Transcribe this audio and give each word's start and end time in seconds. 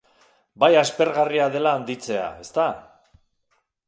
Bai 0.61 0.69
aspergarria 0.77 1.45
dela 1.55 1.73
handitzea, 1.79 2.23
ezta? 2.47 2.65